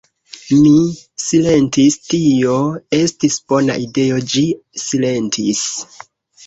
[0.61, 0.69] Mi
[1.23, 2.57] silentis, tio
[3.01, 4.49] estis bona ideo; ĝi
[4.89, 5.65] silentis.